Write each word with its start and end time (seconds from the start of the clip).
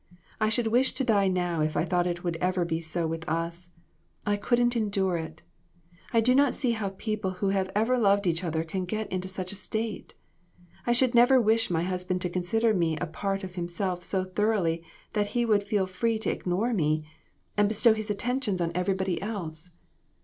I 0.39 0.49
should 0.49 0.65
wish 0.65 0.93
to 0.93 1.03
die. 1.03 1.27
now 1.27 1.61
if 1.61 1.77
I 1.77 1.85
thought 1.85 2.07
it 2.07 2.23
would 2.23 2.35
ever 2.37 2.65
be 2.65 2.81
so 2.81 3.05
with 3.05 3.23
us. 3.29 3.69
I 4.25 4.35
couldn't 4.35 4.75
endure 4.75 5.15
it. 5.17 5.43
I 6.11 6.21
do 6.21 6.33
not 6.33 6.55
see 6.55 6.71
how 6.71 6.89
two 6.89 6.95
people 6.95 7.31
who 7.33 7.49
have 7.49 7.69
ever 7.75 7.99
loved 7.99 8.25
each 8.25 8.43
other 8.43 8.63
can 8.63 8.85
get 8.85 9.11
into 9.11 9.27
such 9.27 9.51
a 9.51 9.55
state. 9.61 10.15
I 10.87 10.91
should 10.91 11.13
never 11.13 11.39
wish 11.39 11.69
my 11.69 11.83
husband 11.83 12.19
to 12.21 12.31
consider 12.31 12.73
me 12.73 12.97
a 12.97 13.05
part 13.05 13.43
of 13.43 13.53
himself 13.53 14.03
so 14.03 14.23
thoroughly, 14.23 14.83
that 15.13 15.27
he 15.37 15.45
would 15.45 15.61
feel 15.63 15.85
free 15.85 16.17
to 16.17 16.31
ignore 16.31 16.73
me, 16.73 17.05
and 17.55 17.67
bestow 17.69 17.93
his 17.93 18.09
attentions 18.09 18.59
on 18.59 18.71
every 18.73 18.95
1^6 18.95 19.01
LESSONS. 19.01 19.19
body 19.21 19.21
else. 19.21 19.71